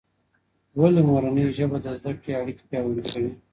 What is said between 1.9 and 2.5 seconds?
زده کړي